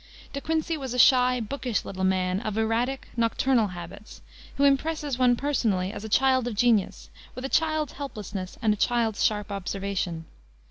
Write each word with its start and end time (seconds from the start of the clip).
De 0.33 0.41
Quincey 0.41 0.77
was 0.77 0.95
a 0.95 0.97
shy, 0.97 1.39
bookish 1.39 1.85
little 1.85 2.03
man, 2.03 2.39
of 2.39 2.57
erratic, 2.57 3.09
nocturnal 3.15 3.67
habits, 3.67 4.23
who 4.55 4.63
impresses 4.63 5.19
one, 5.19 5.35
personally, 5.35 5.93
as 5.93 6.03
a 6.03 6.09
child 6.09 6.47
of 6.47 6.55
genius, 6.55 7.11
with 7.35 7.45
a 7.45 7.49
child's 7.49 7.93
helplessness 7.93 8.57
and 8.63 8.73
a 8.73 8.77
child's 8.77 9.23
sharp 9.23 9.51
observation. 9.51 10.25